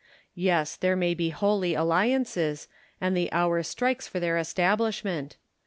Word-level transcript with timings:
Yes, 0.33 0.77
there 0.77 0.95
may 0.95 1.13
be 1.13 1.29
holy 1.29 1.75
alliances; 1.75 2.67
and 2.99 3.15
the 3.15 3.31
hour 3.31 3.61
strikes 3.61 4.07
for 4.07 4.19
their 4.19 4.39
establishment. 4.39 5.37